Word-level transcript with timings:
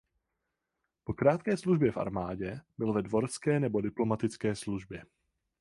Po 1.03 1.13
krátké 1.13 1.57
službě 1.57 1.91
v 1.91 1.97
armádě 1.97 2.61
byl 2.77 2.93
ve 2.93 3.01
dvorské 3.01 3.59
nebo 3.59 3.81
diplomatické 3.81 4.55
službě. 4.55 5.03